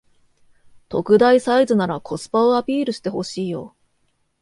[0.89, 3.75] 特大サイズならコスパをアピールしてほしいよ